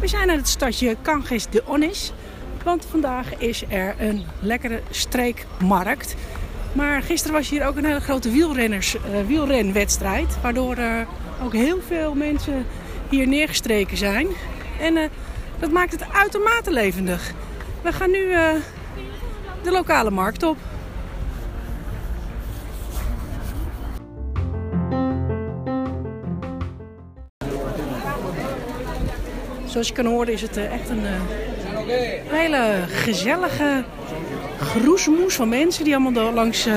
We 0.00 0.08
zijn 0.08 0.30
aan 0.30 0.36
het 0.36 0.48
stadje 0.48 0.96
Canges 1.02 1.46
de 1.46 1.66
Onis. 1.66 2.12
Want 2.64 2.84
vandaag 2.84 3.38
is 3.38 3.64
er 3.68 3.94
een 3.98 4.24
lekkere 4.40 4.80
streekmarkt. 4.90 6.16
Maar 6.72 7.02
gisteren 7.02 7.36
was 7.36 7.48
hier 7.48 7.66
ook 7.66 7.76
een 7.76 7.84
hele 7.84 8.00
grote 8.00 8.30
wielrenners, 8.30 8.94
uh, 8.94 9.00
wielrenwedstrijd. 9.26 10.40
Waardoor 10.42 10.76
er 10.76 11.06
ook 11.42 11.52
heel 11.52 11.80
veel 11.86 12.14
mensen 12.14 12.66
hier 13.08 13.28
neergestreken 13.28 13.96
zijn. 13.96 14.26
En 14.80 14.96
uh, 14.96 15.08
dat 15.58 15.70
maakt 15.70 15.92
het 15.92 16.12
uitermate 16.12 16.72
levendig. 16.72 17.32
We 17.82 17.92
gaan 17.92 18.10
nu 18.10 18.18
uh, 18.18 18.50
de 19.62 19.70
lokale 19.70 20.10
markt 20.10 20.42
op. 20.42 20.56
Zoals 29.72 29.88
je 29.88 29.94
kan 29.94 30.06
horen 30.06 30.32
is 30.32 30.42
het 30.42 30.56
echt 30.56 30.88
een 30.88 31.04
hele 32.26 32.74
gezellige 32.88 33.84
groesmoes 34.60 35.34
van 35.34 35.48
mensen 35.48 35.84
die 35.84 35.96
allemaal 35.96 36.32
langs 36.32 36.66
uh, 36.66 36.74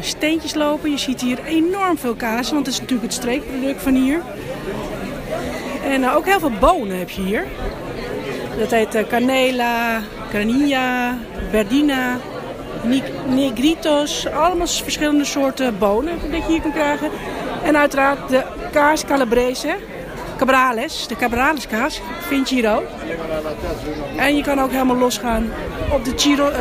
steentjes 0.00 0.54
lopen. 0.54 0.90
Je 0.90 0.98
ziet 0.98 1.20
hier 1.20 1.44
enorm 1.44 1.98
veel 1.98 2.14
kaas, 2.14 2.50
want 2.50 2.66
het 2.66 2.74
is 2.74 2.80
natuurlijk 2.80 3.12
het 3.12 3.18
streekproduct 3.18 3.82
van 3.82 3.94
hier. 3.94 4.20
En 5.84 6.10
ook 6.10 6.24
heel 6.24 6.38
veel 6.38 6.52
bonen 6.60 6.98
heb 6.98 7.10
je 7.10 7.22
hier. 7.22 7.46
Dat 8.58 8.70
heet 8.70 8.94
uh, 8.94 9.02
canela, 9.08 10.00
canilla, 10.30 11.18
verdina, 11.50 12.16
negritos. 13.28 14.26
Allemaal 14.26 14.66
verschillende 14.66 15.24
soorten 15.24 15.78
bonen 15.78 16.18
dat 16.30 16.46
je 16.46 16.52
hier 16.52 16.60
kan 16.60 16.72
krijgen. 16.72 17.10
En 17.64 17.76
uiteraard 17.76 18.28
de 18.28 18.42
kaas 18.72 19.04
calabrese. 19.04 19.76
Cabrales, 20.38 21.06
de 21.06 21.16
Cabrales 21.16 21.66
kaas, 21.66 22.00
vind 22.20 22.48
je 22.48 22.54
hier 22.54 22.74
ook. 22.74 22.86
En 24.16 24.36
je 24.36 24.42
kan 24.42 24.60
ook 24.60 24.70
helemaal 24.70 24.96
losgaan 24.96 25.50
op 25.92 26.04
de 26.04 26.12
chiro, 26.16 26.50
uh, 26.50 26.56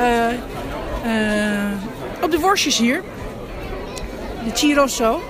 uh, 1.06 2.24
op 2.24 2.32
de 2.32 2.40
worstjes 2.40 2.78
hier. 2.78 3.04
De 4.44 4.52
chiroso. 4.54 5.22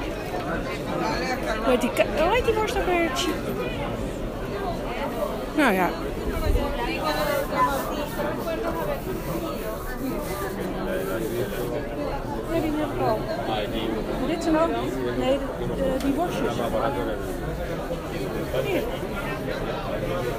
Hoe 1.63 1.71
heet 1.71 1.81
die, 1.81 1.89
hoe 2.17 2.33
heet 2.33 2.45
die 2.45 2.53
worst 2.53 2.77
ook 2.77 2.85
weer? 2.85 3.11
Nou 5.55 5.73
ja. 5.73 5.89
Die 12.61 12.71
heb 12.75 13.07
al. 13.07 13.19
Dit 14.27 14.43
zijn 14.43 14.59
ook? 14.59 14.69
Nee, 15.17 15.39
de, 15.75 16.05
die 16.05 16.13
worstjes. 16.13 16.53
Hier. 18.65 18.81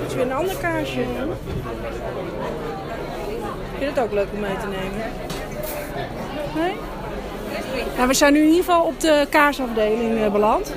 Dit 0.01 0.09
is 0.09 0.15
weer 0.15 0.25
een 0.25 0.33
ander 0.33 0.57
kaasje. 0.57 1.05
Vind 3.71 3.81
je 3.81 3.85
het 3.85 3.99
ook 3.99 4.13
leuk 4.13 4.27
om 4.33 4.41
mee 4.41 4.57
te 4.61 4.67
nemen? 4.67 5.13
Nee? 6.55 6.73
Nou, 7.97 8.09
we 8.09 8.15
zijn 8.15 8.33
nu 8.33 8.39
in 8.39 8.47
ieder 8.47 8.65
geval 8.65 8.85
op 8.85 9.01
de 9.01 9.27
kaasafdeling 9.31 10.19
uh, 10.19 10.33
beland. 10.33 10.75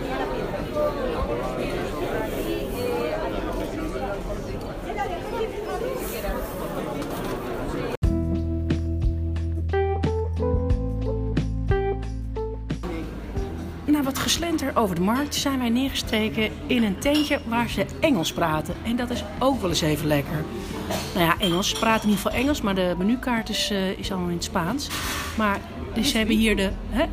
Wat 14.11 14.19
geslenter 14.19 14.71
over 14.73 14.95
de 14.95 15.01
markt 15.01 15.35
zijn 15.35 15.59
wij 15.59 15.69
neergestreken 15.69 16.51
in 16.67 16.83
een 16.83 16.99
tentje 16.99 17.39
waar 17.47 17.69
ze 17.69 17.85
Engels 17.99 18.33
praten. 18.33 18.73
En 18.83 18.95
dat 18.95 19.09
is 19.09 19.23
ook 19.39 19.61
wel 19.61 19.69
eens 19.69 19.81
even 19.81 20.07
lekker. 20.07 20.43
Nou 21.13 21.25
ja, 21.25 21.35
Engels. 21.39 21.69
Ze 21.69 21.79
praten 21.79 22.03
in 22.03 22.09
ieder 22.09 22.23
geval 22.23 22.39
Engels, 22.39 22.61
maar 22.61 22.75
de 22.75 22.95
menukaart 22.97 23.49
is, 23.49 23.71
uh, 23.71 23.89
is 23.89 24.11
allemaal 24.11 24.29
in 24.29 24.35
het 24.35 24.43
Spaans. 24.43 24.89
Maar 25.37 25.59
dus 25.93 26.11
ze 26.11 26.17
hebben 26.17 26.35
hier 26.35 26.55
de... 26.55 26.69
Hè? 26.89 27.05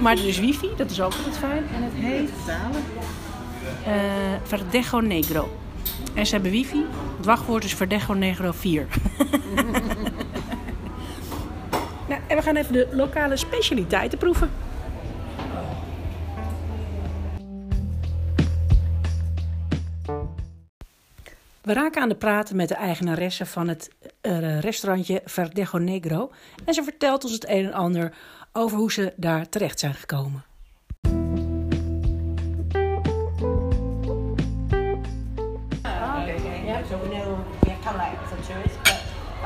Maar 0.00 0.12
er 0.12 0.28
is 0.28 0.38
wifi, 0.38 0.68
dat 0.76 0.90
is 0.90 1.00
ook 1.00 1.12
altijd 1.12 1.38
fijn. 1.38 1.64
En 1.74 1.82
het 1.82 1.92
heet... 1.94 2.30
Uh, 3.86 3.94
Verdejo 4.42 5.00
Negro. 5.00 5.56
En 6.14 6.26
ze 6.26 6.34
hebben 6.34 6.50
wifi. 6.50 6.84
Het 7.16 7.26
wachtwoord 7.26 7.64
is 7.64 7.74
Verdejo 7.74 8.14
Negro 8.14 8.52
4. 8.52 8.86
nou, 12.08 12.20
en 12.26 12.36
we 12.36 12.42
gaan 12.42 12.56
even 12.56 12.72
de 12.72 12.88
lokale 12.92 13.36
specialiteiten 13.36 14.18
proeven. 14.18 14.50
We 21.66 21.72
raken 21.72 22.02
aan 22.02 22.08
de 22.08 22.16
praten 22.16 22.56
met 22.56 22.68
de 22.68 22.74
eigenaresse 22.74 23.46
van 23.46 23.68
het 23.68 23.90
uh, 24.22 24.60
restaurantje 24.60 25.20
Verdejo 25.24 25.78
Negro. 25.78 26.30
En 26.64 26.74
ze 26.74 26.82
vertelt 26.82 27.24
ons 27.24 27.32
het 27.32 27.48
een 27.48 27.64
en 27.64 27.72
ander 27.72 28.12
over 28.52 28.78
hoe 28.78 28.92
ze 28.92 29.12
daar 29.16 29.48
terecht 29.48 29.78
zijn 29.78 29.94
gekomen. 29.94 30.44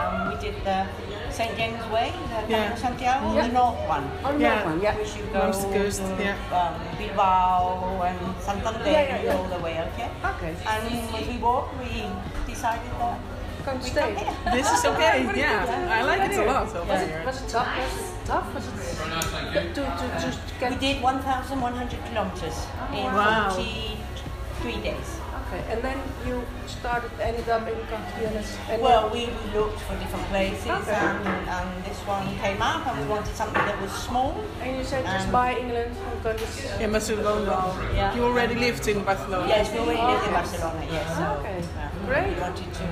Um, 0.01 0.31
we 0.31 0.37
did 0.41 0.55
the 0.65 0.87
St. 1.31 1.57
James 1.57 1.85
Way, 1.93 2.13
the 2.33 2.41
Yeah. 2.53 2.75
Santiago, 2.75 3.35
Yeah. 3.35 3.47
the 3.47 3.53
north 3.53 3.79
one. 3.89 4.05
Oh, 4.25 4.37
Yeah. 4.37 4.65
one, 4.65 4.81
yeah. 4.81 4.97
We 4.97 5.05
should 5.07 5.33
go 5.33 5.39
Along 5.41 5.61
the 5.63 5.79
coast, 5.79 6.01
to 6.03 6.25
yeah. 6.25 6.37
um, 6.59 6.75
Bilbao 6.99 8.03
and 8.09 8.19
Santander 8.41 8.81
Yeah, 8.91 9.03
yeah, 9.03 9.23
yeah. 9.23 9.37
all 9.37 9.45
the 9.45 9.59
way, 9.59 9.75
okay? 9.93 10.09
Okay. 10.33 10.53
And 10.67 10.83
as 11.15 11.27
we 11.29 11.37
walked, 11.39 11.77
we 11.79 12.07
decided 12.47 12.91
that 12.99 13.19
Kan 13.65 13.79
we 13.79 13.89
stay. 13.91 14.01
come 14.01 14.17
here. 14.17 14.35
This 14.57 14.69
is 14.73 14.85
okay. 14.85 15.17
Yeah, 15.37 15.97
I 15.99 16.03
like 16.03 16.23
it 16.33 16.39
a 16.39 16.45
lot 16.45 16.67
over 16.67 16.85
Was 16.93 17.03
it, 17.03 17.25
was 17.27 17.37
it 17.43 17.49
tough? 17.49 17.69
Was 17.77 17.95
it 18.01 18.27
tough? 18.27 18.55
Was 18.55 18.67
it 18.67 19.75
to, 19.77 19.83
to, 19.85 20.05
to 20.23 20.29
We 20.65 20.77
get... 20.77 20.81
did 20.81 21.03
1,100 21.03 22.05
kilometers 22.09 22.57
in 22.93 23.05
Wow. 23.05 23.51
43 23.51 24.81
days. 24.83 25.20
Okay, 25.51 25.65
and 25.73 25.83
then 25.83 25.99
you 26.25 26.47
started, 26.69 27.11
ended 27.21 27.49
up 27.49 27.67
in 27.67 27.75
Cantianes. 27.91 28.55
And 28.71 28.81
Well, 28.81 29.11
we, 29.11 29.27
we 29.27 29.45
looked 29.59 29.81
for 29.81 29.97
different 29.99 30.25
places 30.29 30.67
Okay. 30.71 30.93
and, 30.95 31.27
and 31.27 31.85
this 31.85 31.99
one 32.07 32.23
came 32.39 32.63
up 32.63 32.87
and 32.87 33.01
we 33.03 33.07
wanted 33.11 33.35
something 33.35 33.59
that 33.67 33.81
was 33.83 33.91
small. 33.91 34.45
and 34.63 34.77
you 34.79 34.85
said 34.85 35.05
just 35.05 35.33
buy 35.33 35.57
England 35.59 35.91
because 36.23 36.41
it's... 36.41 36.79
In 36.81 36.93
Barcelona. 36.93 37.75
Yeah. 37.95 38.15
You 38.15 38.23
already 38.31 38.55
lived 38.55 38.87
in 38.87 39.03
Barcelona. 39.03 39.49
Yes, 39.49 39.73
we 39.73 39.79
already 39.81 40.03
lived 40.03 40.27
in 40.29 40.33
Barcelona, 40.33 40.87
yes. 40.93 41.17
So, 41.17 41.25
Okay, 41.41 41.59
um, 41.83 42.07
great. 42.07 42.35
We 42.37 42.41
wanted 42.41 42.73
to 42.75 42.87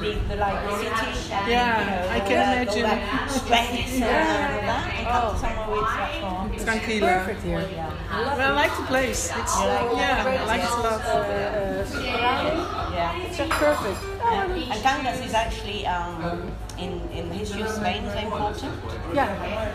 leave 0.00 0.28
the 0.28 0.36
like 0.36 0.58
the 0.68 0.76
city 0.78 1.32
and 1.32 1.48
Yeah, 1.50 1.80
you 1.80 1.86
know, 1.90 2.14
I 2.16 2.20
can 2.20 2.36
that, 2.36 2.62
imagine. 2.62 2.84
all 2.84 2.90
that 2.90 3.30
stress 3.30 3.92
and 3.94 4.04
all 4.04 4.60
that 4.70 4.94
and 4.98 5.06
come 5.06 5.34
to 5.34 5.40
somewhere 5.40 5.66
where 5.68 5.82
it's 5.82 5.96
much 6.02 6.16
more. 6.22 6.64
Tranquila. 6.66 7.06
Perfect 7.08 7.42
here. 7.42 7.68
Yeah. 7.72 7.90
Well, 8.10 8.40
I 8.40 8.50
like 8.62 8.76
the 8.76 8.82
place. 8.84 9.30
It's 9.36 9.54
yeah, 9.60 10.22
I 10.26 10.44
like 10.46 10.62
it 10.62 10.70
a 10.70 10.82
lot. 10.82 11.00
Uh, 11.02 11.08
uh, 11.08 11.84
surrounding. 11.86 12.58
Yeah. 12.94 13.22
It's 13.24 13.36
just 13.36 13.50
perfect. 13.50 13.98
And 14.22 14.82
Cangas 14.86 15.26
is 15.26 15.34
actually 15.34 15.86
um, 15.86 16.52
in, 16.78 16.92
in 17.10 17.28
the 17.28 17.34
history 17.34 17.62
of 17.62 17.70
Spain 17.70 18.04
is 18.04 18.14
important 18.22 18.72
Yeah, 19.12 19.28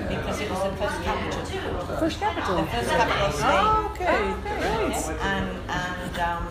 because 0.08 0.40
it 0.42 0.50
was 0.50 0.64
the 0.64 0.72
first 0.78 1.04
capital. 1.04 1.46
first 2.00 2.20
capital. 2.20 2.56
The 2.58 2.68
first 2.68 2.90
capital 2.90 3.26
of 3.28 3.34
Spain. 3.36 3.66
Oh, 3.68 3.92
okay, 3.92 4.34
great. 4.42 4.92
Yeah, 4.96 5.32
and 5.32 5.50
and 5.70 6.20
um, 6.20 6.48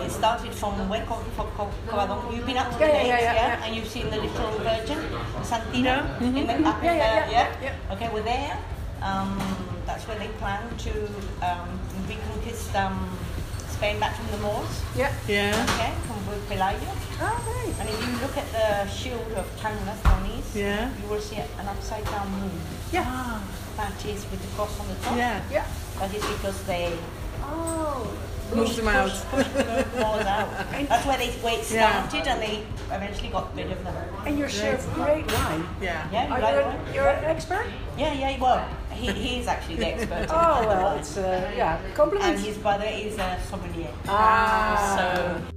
it 0.00 0.10
started 0.10 0.52
from 0.52 0.74
Hueco 0.88 1.22
for 1.36 1.44
Covadonga. 1.56 2.34
You've 2.34 2.46
been 2.46 2.56
up 2.56 2.72
to 2.72 2.78
the 2.78 2.86
Yeah, 2.86 2.92
yeah, 2.92 2.98
lakes, 3.02 3.22
yeah, 3.22 3.34
yeah, 3.34 3.46
yeah. 3.58 3.64
and 3.64 3.76
you've 3.76 3.88
seen 3.88 4.10
the 4.10 4.16
little 4.16 4.50
Virgin, 4.58 4.98
Santina, 5.42 6.16
Yeah. 6.20 6.26
in 6.26 6.34
the, 6.46 6.68
up 6.68 6.78
in 6.78 6.84
Yeah, 6.84 6.94
yeah, 6.94 6.96
there, 6.96 7.30
yeah, 7.30 7.48
yeah? 7.62 7.72
yeah. 7.88 7.92
Okay, 7.94 8.08
we're 8.12 8.22
there. 8.22 8.58
Um, 9.02 9.38
that's 9.86 10.06
where 10.06 10.18
they 10.18 10.28
plan 10.38 10.62
to 10.78 10.92
um, 11.42 11.68
reconquist 12.08 12.74
um, 12.74 13.10
Spain 13.68 13.98
back 13.98 14.14
from 14.14 14.28
the 14.30 14.38
Moors. 14.38 14.80
Yeah. 14.96 15.12
Yeah, 15.26 15.66
Okay, 15.74 15.92
from 16.06 16.18
Pelayo. 16.48 16.78
Oh, 17.20 17.38
great. 17.44 17.74
And 17.80 17.88
if 17.88 17.98
you 18.06 18.12
look 18.22 18.36
at 18.36 18.46
the 18.52 18.86
shield 18.88 19.32
of 19.36 19.46
Cangas 19.60 20.00
on 20.06 20.22
these, 20.28 20.54
Yeah. 20.56 20.88
you 21.02 21.08
will 21.10 21.20
see 21.20 21.36
an 21.36 21.66
upside 21.66 22.04
down 22.06 22.30
moon. 22.30 22.60
Yeah. 22.92 23.40
That 23.76 24.04
is 24.06 24.24
with 24.30 24.40
the 24.42 24.48
cross 24.56 24.78
on 24.80 24.86
the 24.88 24.94
top. 25.02 25.16
yeah. 25.16 25.40
Yeah. 25.50 25.66
That 25.98 26.14
is 26.14 26.24
because 26.26 26.62
they 26.64 26.92
Oh. 27.42 28.06
Moved 28.54 28.76
them 28.76 28.88
out. 28.88 29.10
Moors 29.98 30.26
out. 30.26 30.48
That's 30.88 31.06
where 31.06 31.18
they 31.18 31.30
where 31.42 31.58
it 31.58 31.70
Yeah. 31.70 32.08
started, 32.08 32.28
and 32.30 32.42
they 32.42 32.62
eventually 32.90 33.28
got 33.30 33.54
rid 33.56 33.70
of 33.72 33.82
them. 33.84 33.94
And 34.26 34.38
you're 34.38 34.48
served 34.50 34.84
great 34.94 35.26
wine. 35.32 35.64
Yeah. 35.80 36.06
Yeah, 36.12 36.26
you 36.28 36.32
Are 36.34 36.40
like 36.40 36.54
you, 36.54 36.60
one? 36.62 36.94
you're 36.94 37.08
an 37.08 37.24
expert? 37.24 37.66
Yeah, 37.98 38.12
yeah. 38.12 38.38
Well, 38.40 38.64
he, 38.90 39.10
he 39.12 39.40
is 39.40 39.46
actually 39.46 39.76
the 39.76 39.86
expert. 39.86 40.22
in 40.22 40.30
Oh, 40.30 40.66
well, 40.66 40.96
it's, 40.98 41.16
uh, 41.16 41.50
yeah, 41.56 41.78
And 42.20 42.38
his 42.38 42.56
brother 42.58 42.86
is 42.86 43.18
a 43.18 43.38
sommelier. 43.50 43.90
Ah. 44.08 44.96
So 44.96 45.52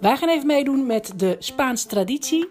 Wij 0.00 0.16
gaan 0.16 0.28
even 0.28 0.46
meedoen 0.46 0.86
met 0.86 1.12
de 1.16 1.36
Spaanse 1.38 1.86
traditie 1.88 2.50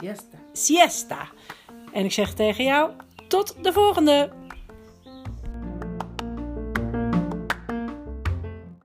Siesta. 0.00 0.38
siesta. 0.52 1.28
En 1.92 2.04
ik 2.04 2.12
zeg 2.12 2.34
tegen 2.34 2.64
jou, 2.64 2.90
tot 3.28 3.64
de 3.64 3.72
volgende! 3.72 4.39